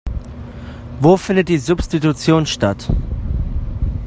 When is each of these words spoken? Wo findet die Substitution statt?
Wo 0.99 1.15
findet 1.15 1.47
die 1.47 1.59
Substitution 1.59 2.47
statt? 2.47 2.87